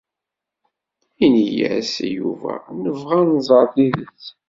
Ini-as 1.25 1.91
i 2.07 2.09
Yuba 2.17 2.53
nebɣa 2.81 3.15
ad 3.21 3.27
nẓer 3.35 3.65
tidet. 3.73 4.23